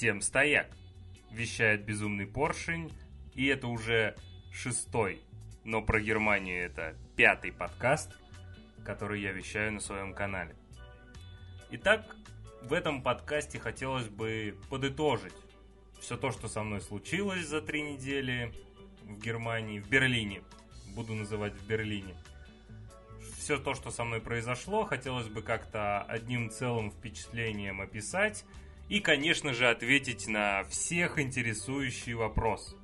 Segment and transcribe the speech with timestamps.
[0.00, 0.66] Всем стояк!
[1.30, 2.90] Вещает безумный поршень,
[3.34, 4.16] и это уже
[4.50, 5.20] шестой,
[5.62, 8.16] но про Германию это пятый подкаст,
[8.82, 10.56] который я вещаю на своем канале.
[11.72, 12.16] Итак,
[12.62, 15.34] в этом подкасте хотелось бы подытожить
[16.00, 18.54] все то, что со мной случилось за три недели
[19.02, 20.42] в Германии, в Берлине.
[20.94, 22.14] Буду называть в Берлине.
[23.36, 28.46] Все то, что со мной произошло, хотелось бы как-то одним целым впечатлением описать
[28.90, 32.76] и, конечно же, ответить на всех интересующий вопрос.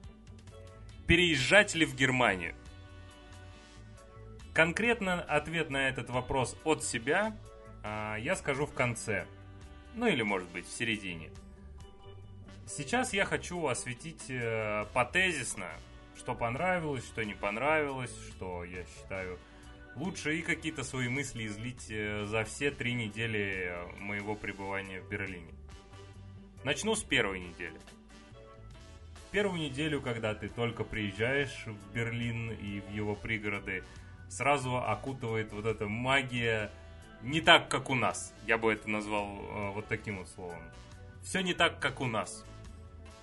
[1.09, 2.55] Переезжать ли в Германию?
[4.55, 7.37] Конкретно ответ на этот вопрос от себя
[7.83, 9.27] а, я скажу в конце.
[9.95, 11.31] Ну или, может быть, в середине.
[12.67, 15.71] Сейчас я хочу осветить э, потезисно,
[16.17, 19.39] что понравилось, что не понравилось, что я считаю
[19.95, 25.53] лучше и какие-то свои мысли излить э, за все три недели моего пребывания в Берлине.
[26.65, 27.79] Начну с первой недели.
[29.31, 33.85] Первую неделю, когда ты только приезжаешь в Берлин и в его пригороды,
[34.29, 36.71] сразу окутывает вот эта магия
[37.23, 38.35] не так, как у нас.
[38.47, 40.63] Я бы это назвал э, вот таким вот словом.
[41.23, 42.45] Все не так, как у нас.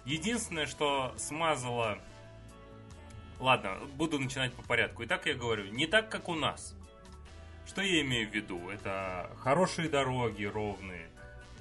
[0.06, 2.00] Единственное, что смазало...
[3.40, 5.04] Ладно, буду начинать по порядку.
[5.06, 6.76] Итак, я говорю, не так, как у нас.
[7.66, 8.70] Что я имею в виду?
[8.70, 11.10] Это хорошие дороги ровные,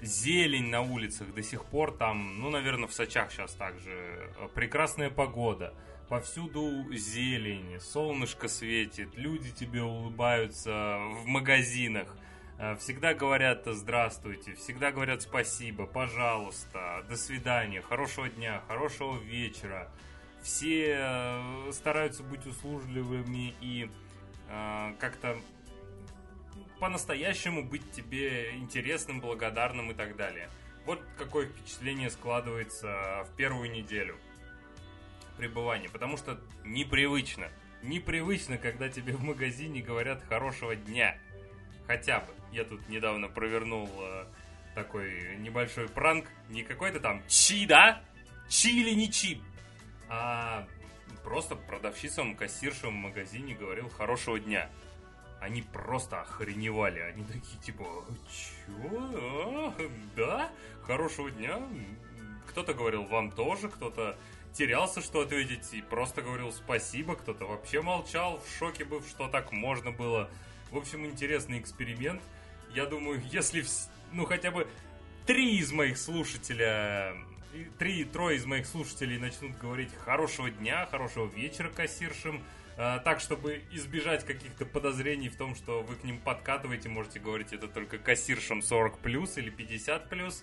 [0.03, 5.75] зелень на улицах до сих пор там, ну, наверное, в Сочах сейчас также, прекрасная погода,
[6.09, 12.17] повсюду зелень, солнышко светит, люди тебе улыбаются в магазинах,
[12.63, 19.91] Э, всегда говорят здравствуйте, всегда говорят спасибо, пожалуйста, до свидания, хорошего дня, хорошего вечера.
[20.43, 23.91] Все э, стараются быть услужливыми и
[24.49, 25.37] э, как-то
[26.83, 30.51] по-настоящему быть тебе интересным, благодарным и так далее.
[30.85, 34.19] Вот какое впечатление складывается в первую неделю
[35.37, 37.47] пребывания, потому что непривычно.
[37.85, 41.17] Непривычно, когда тебе в магазине говорят хорошего дня.
[41.87, 42.35] Хотя бы.
[42.51, 44.25] Я тут недавно провернул э,
[44.75, 46.27] такой небольшой пранк.
[46.49, 48.03] Не какой-то там чи, да?
[48.49, 49.41] Чи или не чи?
[50.09, 50.67] А
[51.23, 54.69] просто продавщицам, кассиршам в магазине говорил хорошего дня.
[55.43, 57.01] Они просто охреневали.
[57.01, 57.85] Они такие, типа,
[58.31, 59.75] чё?
[59.75, 59.75] А,
[60.17, 60.51] да?
[60.83, 61.61] Хорошего дня?
[62.49, 64.17] Кто-то говорил вам тоже, кто-то
[64.53, 69.53] терялся, что ответить, и просто говорил спасибо, кто-то вообще молчал, в шоке был, что так
[69.53, 70.31] можно было.
[70.71, 72.23] В общем, интересный эксперимент–
[72.75, 73.65] я думаю, если,
[74.13, 74.67] ну, хотя бы
[75.27, 77.15] три из моих слушателя,
[77.79, 82.43] три, трое из моих слушателей начнут говорить хорошего дня, хорошего вечера кассиршим,
[82.77, 87.69] так, чтобы избежать каких-то подозрений в том, что вы к ним подкатываете, можете говорить это
[87.69, 90.43] только кассиршам 40 плюс или 50 плюс.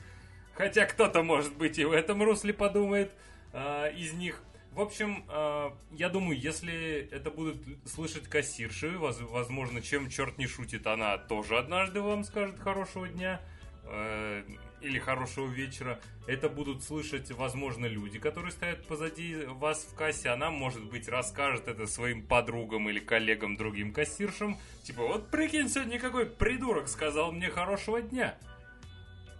[0.59, 3.13] Хотя кто-то, может быть, и в этом русле подумает
[3.53, 4.44] э, из них.
[4.73, 10.85] В общем, э, я думаю, если это будут слышать кассирши, возможно, чем черт не шутит,
[10.85, 13.41] она тоже однажды вам скажет хорошего дня
[13.84, 14.44] э,
[14.81, 16.00] или хорошего вечера.
[16.28, 20.29] Это будут слышать, возможно, люди, которые стоят позади вас в кассе.
[20.29, 24.57] Она, может быть, расскажет это своим подругам или коллегам, другим кассиршам.
[24.84, 28.35] Типа, вот прикинь, сегодня какой придурок сказал мне хорошего дня.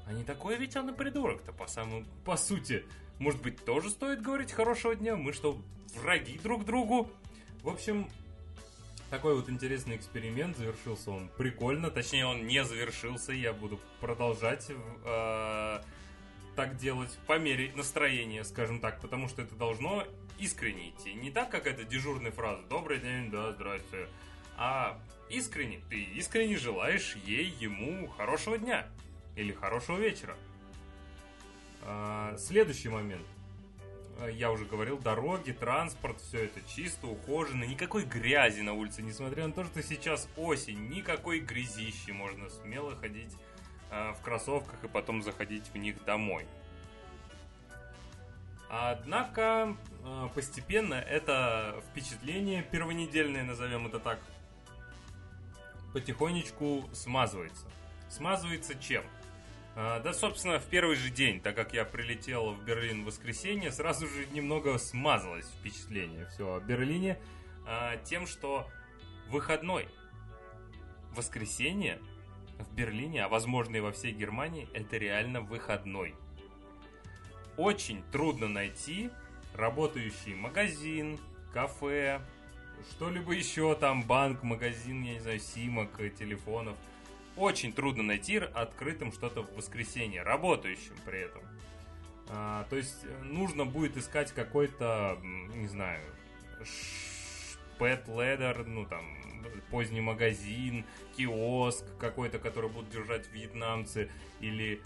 [0.06, 2.84] А не такой ведь он и придурок-то, по самому, по сути.
[3.20, 5.16] Может быть, тоже стоит говорить хорошего дня?
[5.16, 5.62] Мы что,
[5.96, 7.12] враги друг другу?
[7.62, 8.10] В общем,
[9.10, 10.58] такой вот интересный эксперимент.
[10.58, 11.90] Завершился он прикольно.
[11.90, 13.32] Точнее, он не завершился.
[13.34, 14.70] Я буду продолжать
[15.06, 15.82] э,
[16.56, 19.02] так делать по мере настроения, скажем так.
[19.02, 20.06] Потому что это должно
[20.40, 21.14] искренне идти.
[21.14, 24.08] Не так, как это дежурная фраза «Добрый день, да, здрасте».
[24.58, 25.00] А
[25.30, 25.82] искренне.
[25.90, 28.88] Ты искренне желаешь ей, ему хорошего дня.
[29.36, 30.36] Или хорошего вечера.
[31.84, 33.26] А, следующий момент.
[34.22, 39.48] А, я уже говорил, дороги, транспорт, все это чисто, ухожено, никакой грязи на улице, несмотря
[39.48, 43.34] на то, что сейчас осень, никакой грязищи, можно смело ходить
[43.92, 46.46] а, в кроссовках и потом заходить в них домой.
[48.72, 49.76] Однако
[50.36, 54.20] постепенно это впечатление первонедельное, назовем это так,
[55.92, 57.66] потихонечку смазывается.
[58.10, 59.04] Смазывается чем?
[59.82, 63.72] А, да, собственно, в первый же день, так как я прилетел в Берлин в воскресенье,
[63.72, 67.18] сразу же немного смазалось впечатление все о Берлине
[67.66, 68.68] а, тем, что
[69.30, 69.88] выходной.
[71.16, 71.98] Воскресенье
[72.58, 76.14] в Берлине, а возможно и во всей Германии, это реально выходной.
[77.56, 79.10] Очень трудно найти
[79.54, 81.18] работающий магазин,
[81.54, 82.20] кафе,
[82.92, 86.76] что-либо еще там, банк, магазин, я не знаю, симок, телефонов–
[87.40, 91.42] очень трудно найти открытым что-то в воскресенье, работающим при этом.
[92.28, 96.02] то есть нужно будет искать какой-то, не знаю,
[97.80, 99.06] pet leather, ну там,
[99.72, 104.10] поздний магазин, киоск какой-то, который будут держать вьетнамцы,
[104.42, 104.82] или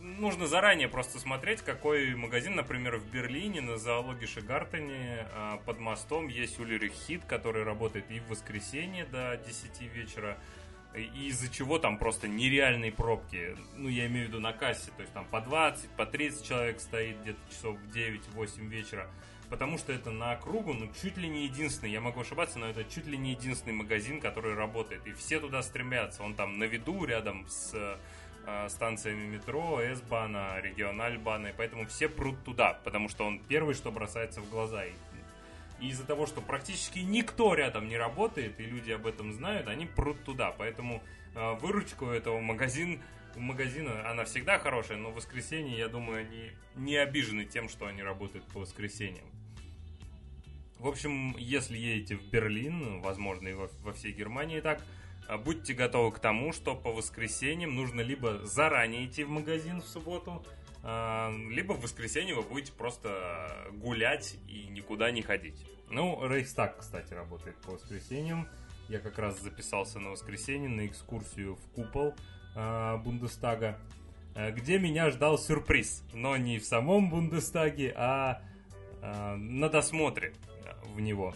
[0.00, 6.28] нужно заранее просто смотреть, какой магазин, например, в Берлине на зоологии Шигартене а, под мостом
[6.28, 10.38] есть Улерих Хит, который работает и в воскресенье до 10 вечера,
[10.96, 13.56] и из-за чего там просто нереальные пробки.
[13.76, 16.80] Ну, я имею в виду на кассе, то есть там по 20, по 30 человек
[16.80, 19.08] стоит где-то часов в 9-8 вечера.
[19.48, 22.82] Потому что это на округу, ну, чуть ли не единственный, я могу ошибаться, но это
[22.84, 25.06] чуть ли не единственный магазин, который работает.
[25.06, 26.24] И все туда стремятся.
[26.24, 27.70] Он там на виду, рядом с
[28.46, 33.92] э, станциями метро, S-бана, региональ-бана, и поэтому все прут туда, потому что он первый, что
[33.92, 34.84] бросается в глаза.
[34.84, 34.92] И
[35.80, 40.22] из-за того, что практически никто рядом не работает, и люди об этом знают, они прут
[40.24, 40.50] туда.
[40.52, 41.02] Поэтому
[41.34, 43.02] э, выручку этого магазин,
[43.36, 48.02] магазина, она всегда хорошая, но в воскресенье, я думаю, они не обижены тем, что они
[48.02, 49.26] работают по воскресеньям.
[50.78, 54.82] В общем, если едете в Берлин, возможно, и во, во всей Германии так,
[55.28, 59.86] э, будьте готовы к тому, что по воскресеньям нужно либо заранее идти в магазин в
[59.86, 60.44] субботу,
[61.50, 65.66] либо в воскресенье вы будете просто гулять и никуда не ходить.
[65.90, 68.48] Ну, Рейхстаг, кстати, работает по воскресеньям.
[68.88, 72.14] Я как раз записался на воскресенье на экскурсию в купол
[72.54, 73.78] э, Бундестага,
[74.34, 76.04] э, где меня ждал сюрприз.
[76.12, 78.42] Но не в самом Бундестаге, а
[79.02, 80.34] э, на досмотре
[80.94, 81.34] в него.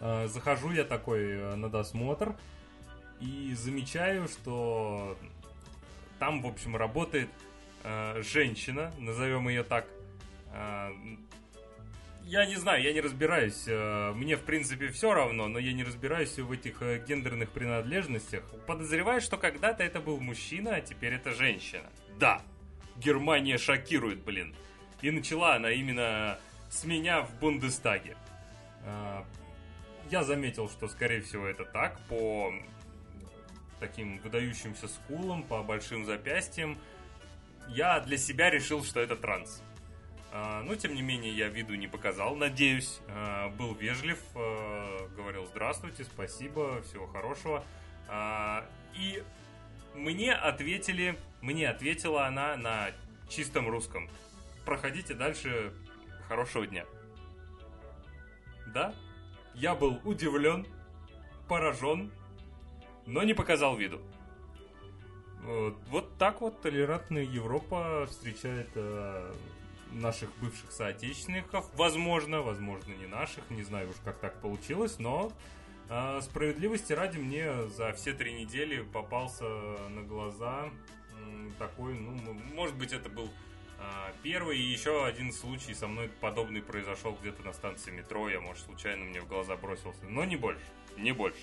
[0.00, 2.34] Захожу я такой на досмотр
[3.20, 5.16] и замечаю, что
[6.18, 7.28] там, в общем, работает
[7.82, 9.86] женщина, назовем ее так.
[10.52, 10.90] Э,
[12.24, 13.64] я не знаю, я не разбираюсь.
[13.66, 18.44] Э, мне, в принципе, все равно, но я не разбираюсь в этих э, гендерных принадлежностях.
[18.66, 21.90] Подозреваю, что когда-то это был мужчина, а теперь это женщина.
[22.18, 22.42] Да,
[22.96, 24.54] Германия шокирует, блин.
[25.00, 26.38] И начала она именно
[26.70, 28.16] с меня в Бундестаге.
[28.84, 29.22] Э,
[30.10, 32.54] я заметил, что, скорее всего, это так, по
[33.80, 36.78] таким выдающимся скулам, по большим запястьям–
[37.68, 39.62] я для себя решил, что это транс.
[40.34, 43.00] А, но, тем не менее, я виду не показал, надеюсь.
[43.08, 47.64] А, был вежлив, а, говорил здравствуйте, спасибо, всего хорошего.
[48.94, 49.22] И
[49.94, 52.90] мне ответили, мне ответила она на
[53.28, 54.10] чистом русском.
[54.64, 55.72] Проходите дальше,
[56.28, 56.84] хорошего дня.
[58.66, 58.94] Да,
[59.54, 60.66] я был удивлен,
[61.48, 62.10] поражен,
[63.06, 64.00] но не показал виду.
[65.42, 69.32] Вот так вот толерантная Европа встречает э,
[69.94, 71.68] наших бывших соотечественников.
[71.74, 75.32] Возможно, возможно, не наших, не знаю уж как так получилось, но
[75.88, 80.70] э, справедливости ради мне за все три недели попался на глаза
[81.10, 82.16] э, такой, ну,
[82.54, 83.28] может быть, это был
[83.78, 88.40] э, первый, и еще один случай со мной подобный произошел где-то на станции метро, я,
[88.40, 90.64] может, случайно мне в глаза бросился, но не больше,
[90.96, 91.42] не больше.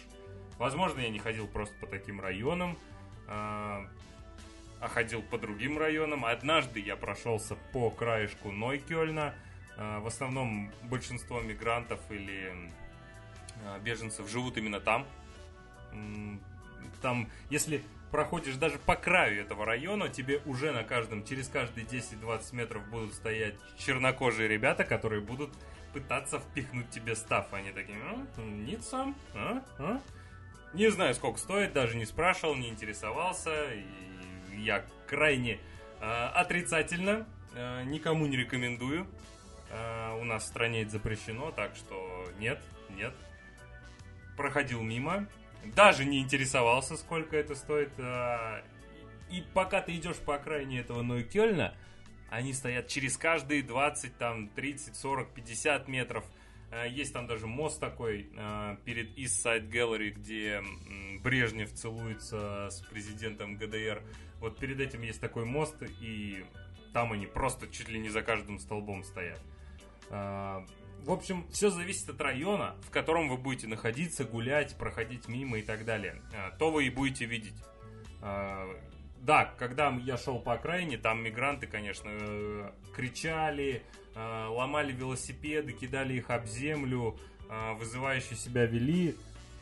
[0.58, 2.78] Возможно, я не ходил просто по таким районам,
[3.28, 3.79] а
[4.90, 6.26] ходил по другим районам.
[6.26, 9.34] Однажды я прошелся по краешку Нойкёльна.
[9.78, 12.54] А, в основном большинство мигрантов или
[13.66, 15.06] а, беженцев живут именно там.
[17.02, 17.82] Там, если
[18.12, 23.14] проходишь даже по краю этого района, тебе уже на каждом, через каждые 10-20 метров будут
[23.14, 25.52] стоять чернокожие ребята, которые будут
[25.94, 27.54] пытаться впихнуть тебе став.
[27.54, 30.02] Они такие, а, нет а, а?
[30.74, 33.74] Не знаю, сколько стоит, даже не спрашивал, не интересовался.
[33.74, 33.84] И
[34.60, 35.60] я крайне
[36.00, 39.08] э, отрицательно, э, никому не рекомендую.
[39.70, 43.14] Э, у нас в стране это запрещено, так что нет, нет.
[44.38, 45.28] Проходил мимо,
[45.64, 47.92] даже не интересовался, сколько это стоит.
[47.98, 48.62] Э,
[49.30, 51.76] и пока ты идешь по окраине этого Нойкельна,
[52.30, 56.26] они стоят через каждые 20, там, 30, 40, 50 метров–
[56.72, 60.62] Э, есть там даже мост такой э, перед East Side Gallery, где
[61.22, 64.04] Брежнев целуется с президентом ГДР.
[64.40, 66.46] Вот перед этим есть такой мост, и
[66.94, 69.40] там они просто чуть ли не за каждым столбом стоят.
[70.10, 70.66] Э,
[71.04, 75.62] в общем, все зависит от района, в котором вы будете находиться, гулять, проходить мимо и
[75.62, 76.22] так далее.
[76.58, 77.56] То вы и будете видеть.
[78.22, 83.82] Да, когда я шел по окраине, там мигранты, конечно, кричали,
[84.16, 87.18] Э, ломали велосипеды, кидали их об землю,
[87.50, 89.16] э, вызывающие себя вели.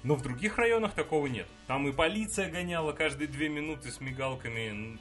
[0.07, 1.47] Но в других районах такого нет.
[1.67, 4.97] Там и полиция гоняла каждые две минуты с мигалками.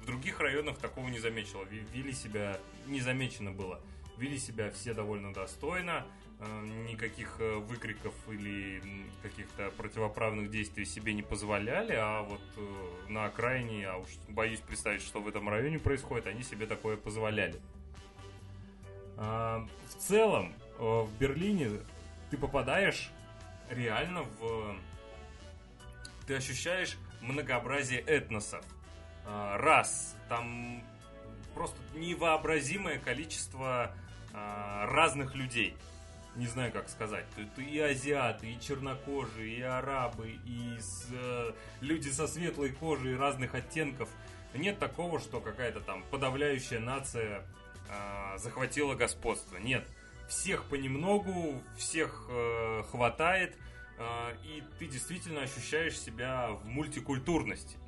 [0.00, 1.64] В других районах такого не замечено.
[1.92, 3.80] Вели себя незамечено было.
[4.16, 6.06] вели себя все довольно достойно,
[6.38, 8.80] э, никаких э, выкриков или
[9.22, 15.02] каких-то противоправных действий себе не позволяли, а вот э, на окраине, я уж боюсь представить,
[15.02, 17.60] что в этом районе происходит, они себе такое позволяли.
[19.16, 21.70] А, в целом, в Берлине
[22.30, 23.12] ты попадаешь
[23.70, 24.76] реально в...
[26.26, 28.64] Ты ощущаешь многообразие этносов,
[29.24, 30.82] а, рас, там
[31.54, 33.92] просто невообразимое количество
[34.32, 35.74] а, разных людей.
[36.36, 37.24] Не знаю, как сказать.
[37.34, 43.56] Тут и азиаты, и чернокожие, и арабы, и с, э, люди со светлой кожей разных
[43.56, 44.08] оттенков.
[44.54, 47.42] Нет такого, что какая-то там подавляющая нация
[47.88, 49.56] э, захватила господство.
[49.56, 49.84] Нет.
[50.28, 53.56] Всех понемногу, всех э, хватает,
[53.98, 57.78] э, и ты действительно ощущаешь себя в мультикультурности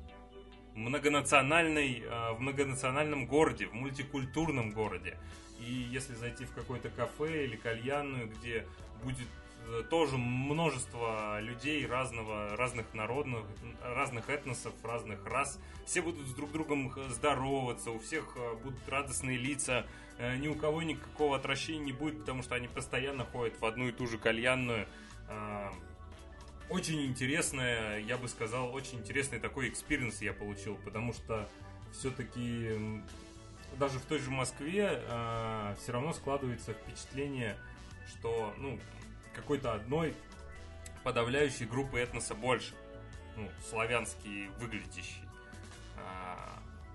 [0.75, 5.17] многонациональной, э, в многонациональном городе, в мультикультурном городе.
[5.59, 8.65] И если зайти в какое-то кафе или кальянную, где
[9.03, 9.27] будет
[9.67, 13.43] э, тоже множество людей разного, разных народных,
[13.83, 15.59] разных этносов, разных рас.
[15.85, 19.85] Все будут с друг другом здороваться, у всех э, будут радостные лица,
[20.37, 23.91] ни у кого никакого отвращения не будет, потому что они постоянно ходят в одну и
[23.91, 24.87] ту же кальянную
[26.71, 31.49] очень интересное, я бы сказал, очень интересный такой experience я получил, потому что
[31.91, 33.01] все-таки
[33.77, 37.57] даже в той же Москве э, а, все равно складывается впечатление,
[38.07, 38.79] что ну,
[39.35, 40.15] какой-то одной
[41.03, 42.73] подавляющей группы этноса больше,
[43.35, 45.21] ну, славянский выглядящий.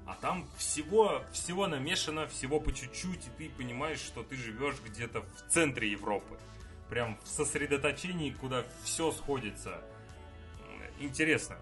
[0.07, 5.23] А, там всего, всего намешано, всего по чуть-чуть, и ты понимаешь, что ты живешь где-то
[5.23, 6.39] в центре Европы
[6.89, 9.81] прям в сосредоточении, куда все сходится.
[10.99, 11.57] Интересно.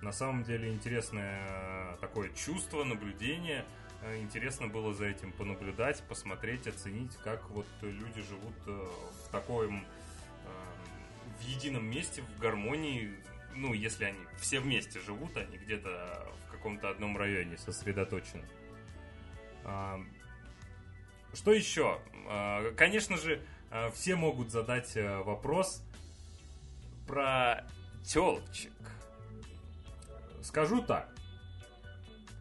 [0.00, 3.64] На самом деле интересное э, такое чувство, наблюдение.
[4.02, 8.88] Э, интересно было за этим понаблюдать, посмотреть, оценить, как вот люди живут э,
[9.26, 9.84] в таком
[11.38, 13.14] в едином месте, в гармонии.
[13.54, 18.44] Ну, если они все вместе живут, а не где-то в каком-то одном районе сосредоточены.
[21.34, 22.00] Что еще?
[22.76, 25.82] Конечно же, Э, все могут задать э, вопрос
[27.06, 27.64] про
[28.04, 28.72] телочек.
[30.42, 31.14] Скажу так.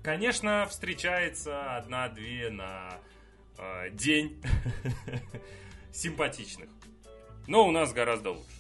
[0.04, 3.00] Конечно, встречается одна-две на
[3.58, 4.42] э, день
[5.92, 6.70] симпатичных.
[7.46, 8.57] Но у нас гораздо лучше.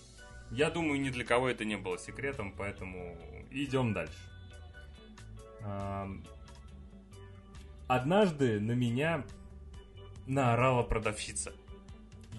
[0.51, 3.17] Я думаю, ни для кого это не было секретом, поэтому
[3.51, 4.17] идем дальше.
[7.87, 9.25] Однажды на меня
[10.25, 11.53] наорала продавщица–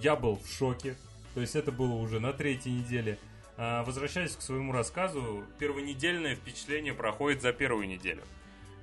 [0.00, 0.96] я был в шоке.
[1.34, 3.18] То есть это было уже на третьей неделе.
[3.56, 8.22] А, возвращаясь к своему рассказу, первонедельное впечатление проходит за первую неделю.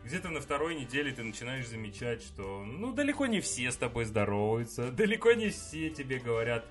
[0.03, 4.91] Где-то на второй неделе ты начинаешь замечать, что ну далеко не все с тобой здороваются,
[4.91, 6.65] далеко не все тебе говорят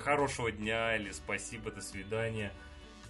[0.00, 2.52] хорошего дня или спасибо, до свидания.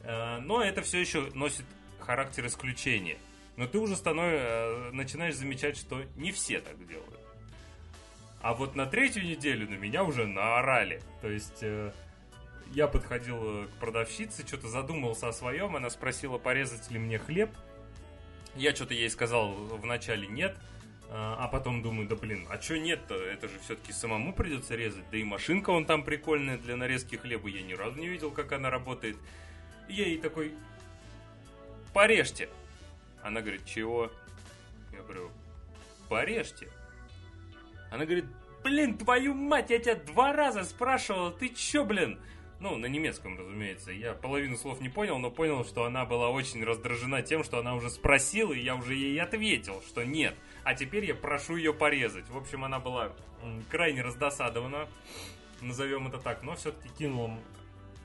[0.03, 1.65] Э, но это все еще носит
[1.99, 3.19] характер исключения.
[3.57, 7.21] Но ты уже становишь, э, начинаешь замечать, что не все так делают.
[8.43, 11.03] А вот на третью неделю на меня уже наорали.
[11.21, 11.93] То есть э,
[12.73, 17.51] я подходил к продавщице, что-то задумался о своем, она спросила, порезать ли мне хлеб.
[18.57, 20.57] Я что-то ей сказал вначале нет,
[21.13, 23.17] а потом думаю, да блин, а что нет-то?
[23.17, 25.05] Это же все-таки самому придется резать.
[25.11, 27.49] Да и машинка он там прикольная для нарезки хлеба.
[27.49, 29.17] Я ни разу не видел, как она работает.
[29.89, 30.55] И я ей такой,
[31.93, 32.49] порежьте.
[33.23, 34.13] Она говорит, чего?
[34.93, 35.31] Я говорю,
[36.09, 36.69] порежьте.
[37.91, 38.27] Она говорит,
[38.63, 42.21] блин, твою мать, я тебя два раза спрашивал, ты чё, блин?
[42.61, 43.91] Ну, на немецком, разумеется.
[43.91, 47.75] Я половину слов не понял, но понял, что она была очень раздражена тем, что она
[47.75, 50.37] уже спросила, и я уже ей ответил, что нет.
[50.63, 52.29] А теперь я прошу ее порезать.
[52.29, 53.13] В общем, она была
[53.71, 54.89] крайне раздосадована,
[55.61, 57.39] назовем это так, но все-таки кинула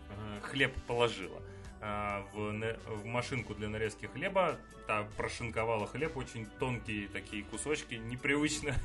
[0.09, 1.41] э, хлеб положила
[1.81, 4.57] э, в, машинку для нарезки хлеба.
[4.87, 8.75] Та прошинковала хлеб, очень тонкие такие кусочки, непривычно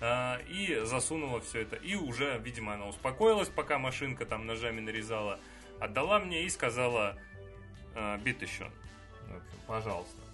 [0.00, 1.76] А, и засунула все это.
[1.76, 5.40] И уже, видимо, она успокоилась, пока машинка там ножами нарезала,
[5.80, 7.18] отдала мне и сказала
[8.24, 8.70] бит еще.
[9.66, 10.31] Пожалуйста.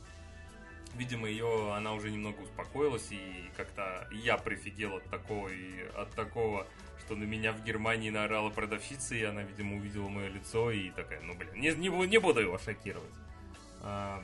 [0.96, 6.66] Видимо, ее она уже немного успокоилась, и как-то я прифигел от такого и от такого,
[7.00, 11.20] что на меня в Германии наорала продавщица, и она, видимо, увидела мое лицо и такая,
[11.20, 13.12] ну блин, не, не, не буду его шокировать.
[13.82, 14.22] А,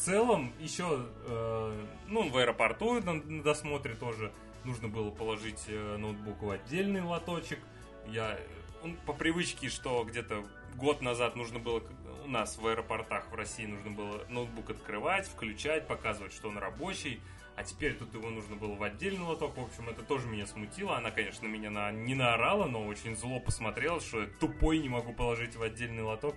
[0.00, 4.32] целом, еще, э, ну, в аэропорту на, на досмотре тоже
[4.64, 7.58] нужно было положить э, ноутбук в отдельный лоточек.
[8.06, 8.38] Я,
[8.82, 10.44] он по привычке, что где-то
[10.76, 11.82] год назад нужно было
[12.24, 17.20] у нас в аэропортах в России нужно было ноутбук открывать, включать, показывать, что он рабочий.
[17.56, 19.56] А теперь тут его нужно было в отдельный лоток.
[19.56, 20.96] В общем, это тоже меня смутило.
[20.96, 25.12] Она, конечно, меня на, не наорала, но очень зло посмотрела, что я тупой не могу
[25.12, 26.36] положить в отдельный лоток.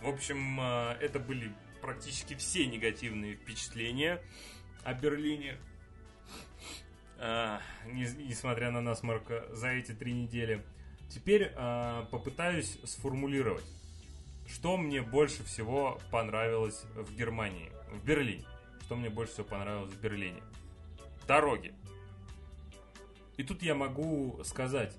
[0.00, 1.52] В общем, э, это были
[1.82, 4.22] практически все негативные впечатления
[4.84, 5.58] о Берлине.
[7.18, 10.64] А, несмотря на насморк за эти три недели.
[11.14, 13.64] Теперь а, попытаюсь сформулировать,
[14.48, 18.44] что мне больше всего понравилось в Германии, в Берлине.
[18.82, 20.42] Что мне больше всего понравилось в Берлине.
[21.28, 21.72] Дороги.
[23.36, 24.96] И тут я могу сказать,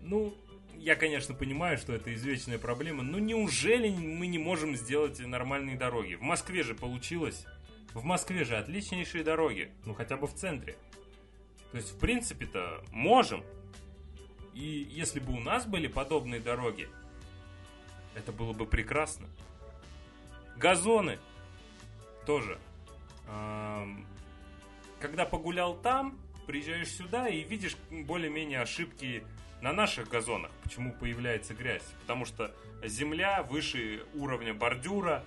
[0.00, 0.34] ну,
[0.74, 6.14] я, конечно, понимаю, что это извечная проблема, но неужели мы не можем сделать нормальные дороги?
[6.14, 7.44] В Москве же получилось.
[7.92, 10.76] В Москве же отличнейшие дороги, ну хотя бы в центре.
[11.72, 13.44] То есть, в принципе-то, можем.
[14.54, 16.88] И если бы у нас были подобные дороги,
[18.14, 19.28] это было бы прекрасно.
[20.56, 21.18] Газоны
[22.26, 22.58] тоже.
[24.98, 29.24] Когда погулял там, приезжаешь сюда и видишь более-менее ошибки
[29.62, 30.50] на наших газонах.
[30.62, 31.84] Почему появляется грязь?
[32.00, 35.24] Потому что земля выше уровня бордюра,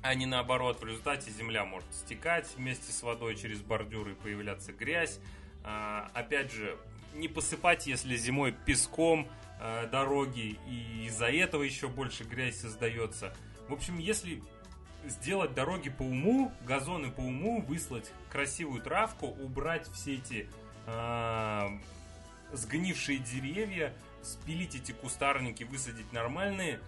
[0.00, 0.80] а не наоборот.
[0.80, 5.18] В результате земля может стекать вместе с водой через бордюр и появляться грязь.
[5.64, 6.78] А, опять же,
[7.14, 9.28] не посыпать, если зимой песком
[9.60, 13.34] а, дороги, и из-за этого еще больше грязь создается.
[13.68, 14.42] В общем, если
[15.04, 20.48] сделать дороги по уму, газоны по уму, выслать красивую травку, убрать все эти
[20.86, 21.68] э,
[22.52, 26.80] сгнившие деревья, спилить эти кустарники, высадить нормальные,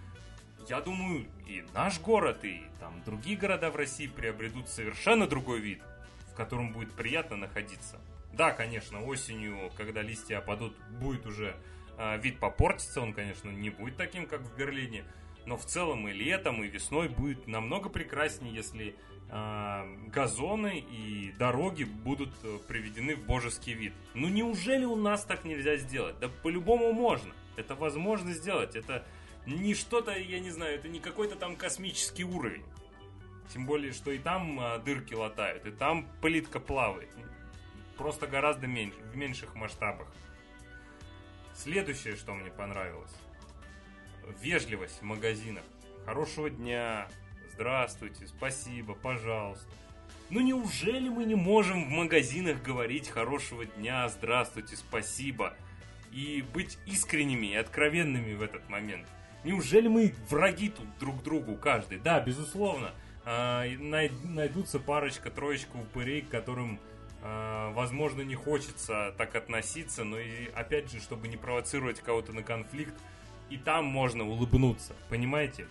[0.69, 5.83] я думаю, и наш город, и там другие города в России приобретут совершенно другой вид,
[6.31, 8.01] в котором будет приятно находиться.
[8.37, 11.57] Да, конечно, осенью, когда листья опадут, будет уже
[11.97, 15.05] э, вид попортится, он, конечно, не будет таким, как в Берлине,
[15.47, 18.97] но в целом и летом, и весной будет намного прекраснее, если
[19.31, 23.93] э, газоны и дороги будут э, приведены в божеский вид.
[24.15, 26.19] Ну неужели у нас так нельзя сделать?
[26.19, 27.33] Да по-любому можно.
[27.57, 28.75] Это возможно сделать.
[28.75, 29.07] Это
[29.47, 32.65] не что-то, я не знаю, это не какой-то там космический уровень.
[33.53, 37.11] Тем более, что и там а, дырки латают, и там плитка плавает.
[37.97, 40.09] Просто гораздо меньше, в меньших масштабах.
[41.55, 43.15] Следующее, что мне понравилось.
[44.41, 45.65] Вежливость в магазинах.
[46.05, 47.09] Хорошего дня,
[47.53, 49.71] здравствуйте, спасибо, пожалуйста.
[50.31, 55.55] Ну неужели мы не можем в магазинах говорить хорошего дня, здравствуйте, спасибо
[56.13, 59.07] и быть искренними и откровенными в этот момент?
[59.45, 61.99] Неужели мы враги тут друг другу каждый?
[61.99, 62.93] Да, безусловно,
[63.25, 66.81] а, найдутся парочка, троечка упырей, которым,
[67.25, 72.95] возможно, не хочется так относиться, но и, опять же, чтобы не провоцировать кого-то на конфликт,
[73.51, 75.67] и там можно улыбнуться, понимаете?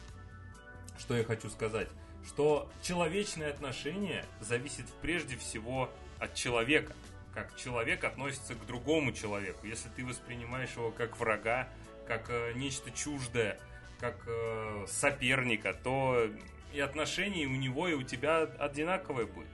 [0.98, 1.90] Что я хочу сказать?
[2.26, 5.90] Что человечное отношение зависит прежде всего
[6.20, 6.94] от человека.
[7.34, 9.66] Как человек относится к другому человеку.
[9.66, 11.68] Если ты воспринимаешь его как врага,
[12.08, 13.60] как э, нечто чуждое,
[14.00, 16.30] как э, соперника, то
[16.74, 19.50] и отношения у него и у тебя одинаковые будут.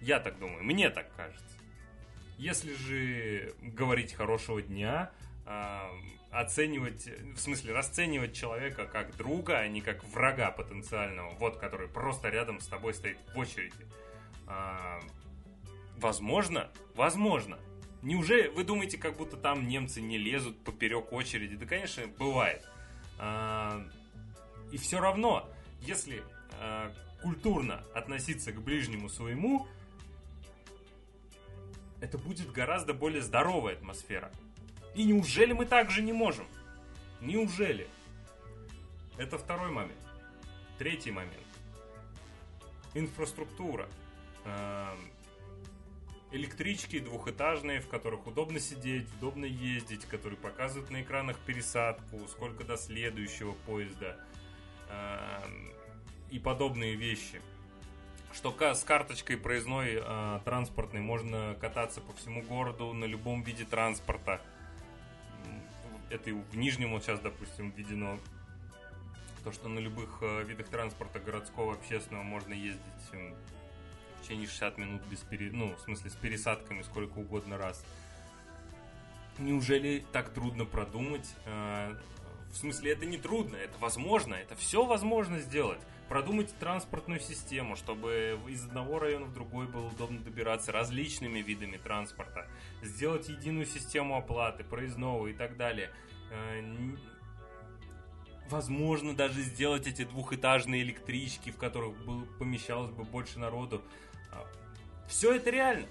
[0.00, 1.44] Я так думаю, мне так кажется.
[2.38, 5.10] Если же говорить хорошего дня,
[5.46, 5.80] э,
[6.30, 12.28] оценивать, в смысле расценивать человека как друга, а не как врага потенциального, вот который просто
[12.28, 13.86] рядом с тобой стоит в очереди.
[14.46, 15.00] Э,
[15.96, 17.58] возможно, возможно,
[18.06, 21.56] Неужели вы думаете, как будто там немцы не лезут поперек очереди?
[21.56, 22.64] Да, конечно, бывает.
[23.18, 23.84] А,
[24.70, 25.48] и все равно,
[25.80, 26.22] если
[26.60, 29.66] а, культурно относиться к ближнему своему,
[32.00, 34.30] это будет гораздо более здоровая атмосфера.
[34.94, 36.46] И неужели мы так же не можем?
[37.20, 37.88] Неужели?
[39.18, 39.98] Это второй момент.
[40.78, 41.34] Третий момент.
[42.94, 43.88] Инфраструктура.
[44.44, 44.96] А,
[46.32, 52.76] электрички двухэтажные, в которых удобно сидеть, удобно ездить, которые показывают на экранах пересадку, сколько до
[52.76, 54.16] следующего поезда
[54.88, 55.40] э,
[56.30, 57.40] и подобные вещи.
[58.36, 64.42] Что с карточкой проездной э, транспортной можно кататься по всему городу на любом виде транспорта.
[66.10, 68.18] Это и в Нижнем вот сейчас, допустим, введено
[69.42, 72.82] то, что на любых э, видах транспорта городского, общественного можно ездить
[74.22, 75.50] течение 60 минут без пере...
[75.50, 77.82] ну, в смысле, с пересадками сколько угодно раз.
[79.38, 81.34] Неужели так трудно продумать?
[81.46, 81.96] Э,
[82.56, 85.80] в смысле, это не трудно, это возможно, это все возможно сделать.
[86.08, 92.48] Продумать транспортную систему, чтобы из одного района в другой было удобно добираться различными видами транспорта.
[92.82, 95.90] Сделать единую систему оплаты, проездного и так далее.
[96.30, 96.62] Э,
[98.48, 103.82] возможно даже сделать эти двухэтажные электрички, в которых был, помещалось бы больше народу.
[104.32, 104.46] А,
[105.08, 105.88] Все это реально.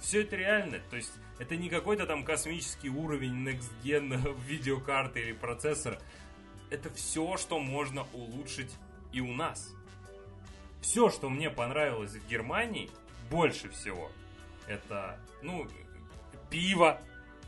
[0.00, 0.80] Все это реально.
[0.90, 6.00] То есть это не какой-то там космический уровень Next Gen видеокарты или процессора.
[6.70, 8.70] Это все, что можно улучшить
[9.12, 9.72] и у нас.
[10.80, 12.90] Все, что мне понравилось в Германии,
[13.30, 14.10] больше всего,
[14.66, 15.66] это, ну,
[16.50, 17.00] пиво.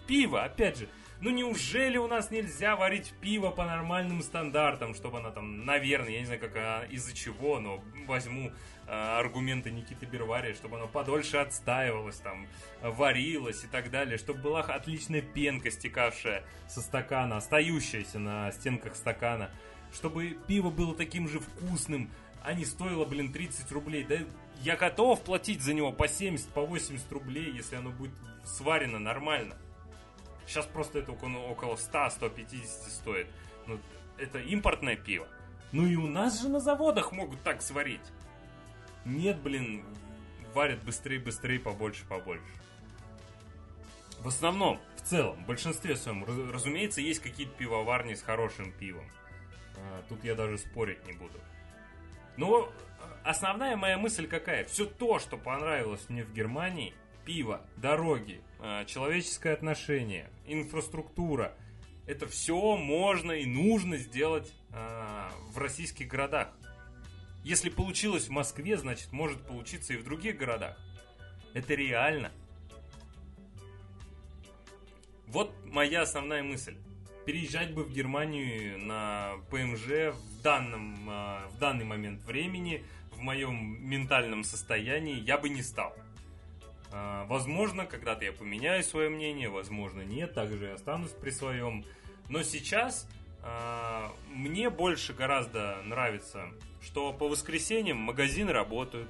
[0.07, 0.89] Пиво, опять же.
[1.23, 6.21] Ну неужели у нас нельзя варить пиво по нормальным стандартам, чтобы она там, наверное, я
[6.21, 8.53] не знаю, как а, из-за чего, но возьму
[8.87, 12.47] а, аргументы Никиты Бервария, чтобы оно подольше отстаивалось, там,
[12.81, 19.51] варилось и так далее, чтобы была отличная пенка, стекавшая со стакана, остающаяся на стенках стакана,
[19.93, 22.11] чтобы пиво было таким же вкусным,
[22.43, 24.05] а не стоило, блин, 30 рублей.
[24.05, 24.17] Да
[24.63, 29.55] я готов платить за него по 70, по 80 рублей, если оно будет сварено нормально.
[30.51, 33.29] Сейчас просто это около, около 100-150 стоит.
[33.69, 33.79] Ну,
[34.19, 35.29] это импортное пиво.
[35.71, 38.01] Ну и у нас же на заводах могут так сварить.
[39.05, 39.85] Нет, блин,
[40.53, 42.43] варят быстрее, быстрее, побольше, побольше.
[44.19, 49.09] В основном, в целом, в большинстве своем, разумеется, есть какие-то пивоварни с хорошим пивом.
[49.77, 51.39] А, тут я даже спорить не буду.
[52.37, 52.73] Но
[53.23, 54.65] основная моя мысль какая?
[54.65, 56.93] Все то, что понравилось мне в Германии,
[57.25, 61.55] пиво, дороги, а, человеческое отношение, инфраструктура,
[62.07, 66.49] это все можно и нужно сделать а, в российских городах.
[67.45, 70.77] Если получилось в Москве, значит может получиться и в других городах.
[71.55, 72.33] Это реально.
[75.27, 76.77] Вот моя основная мысль.
[77.25, 83.79] Переезжать бы в Германию на ПМЖ в, данном, а, в данный момент времени, в моем
[83.89, 85.95] ментальном состоянии, я бы не стал.
[86.93, 91.85] А, возможно, когда-то я поменяю свое мнение, возможно, нет, также я останусь при своем.
[92.29, 93.09] Но сейчас
[93.43, 96.49] а, мне больше гораздо нравится,
[96.83, 99.09] что по воскресеньям магазины работают.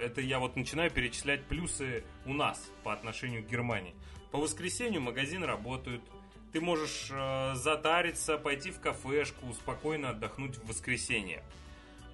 [0.00, 3.94] Это я вот начинаю перечислять плюсы у нас по отношению к Германии.
[4.32, 6.02] По воскресенью магазины работают.
[6.52, 11.42] Ты можешь э, затариться, пойти в кафешку, спокойно отдохнуть в воскресенье.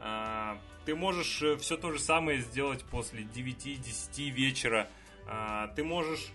[0.00, 4.88] Э, ты можешь э, все то же самое сделать после 9-10 вечера.
[5.26, 6.32] Э, ты можешь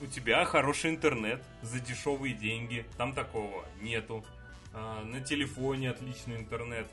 [0.00, 4.24] у тебя хороший интернет за дешевые деньги, там такого нету.
[4.72, 6.88] А, на телефоне отличный интернет,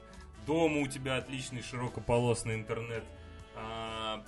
[0.46, 3.04] дома у тебя отличный широкополосный интернет.
[3.56, 4.24] А,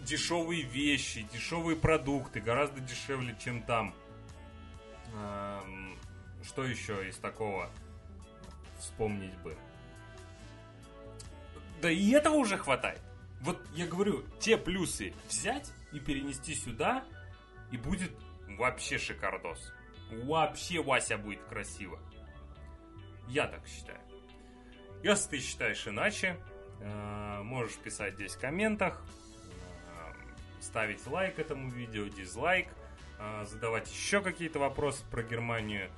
[0.00, 3.94] дешевые вещи, дешевые продукты, гораздо дешевле, чем там.
[6.44, 7.70] Что еще из такого
[8.78, 9.56] вспомнить бы?
[11.80, 13.00] Да и этого уже хватает.
[13.40, 17.04] Вот я говорю, те плюсы взять и перенести сюда,
[17.70, 18.12] и будет
[18.58, 19.72] вообще шикардос.
[20.24, 21.98] Вообще Вася будет красиво.
[23.28, 24.00] Я так считаю.
[25.02, 26.38] Если ты считаешь иначе,
[26.80, 29.04] э, можешь писать здесь в комментах,
[29.86, 30.12] э,
[30.60, 32.68] ставить лайк этому видео, дизлайк,
[33.18, 35.90] э, задавать еще какие-то вопросы про Германию.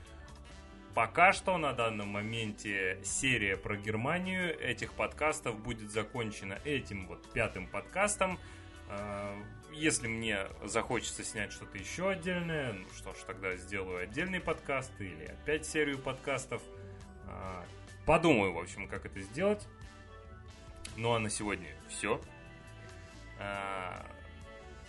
[0.96, 7.66] Пока что на данном моменте серия про Германию этих подкастов будет закончена этим вот пятым
[7.66, 8.38] подкастом.
[9.74, 15.26] Если мне захочется снять что-то еще отдельное, ну что ж, тогда сделаю отдельный подкаст или
[15.26, 16.62] опять серию подкастов.
[17.28, 17.66] А,
[18.06, 19.68] подумаю, в общем, как это сделать.
[20.96, 22.22] Ну а на сегодня все.
[23.38, 24.06] А,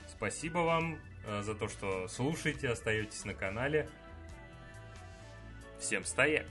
[0.08, 3.89] спасибо вам а, за то, что слушаете, остаетесь на канале.
[5.80, 6.46] Всем стояк!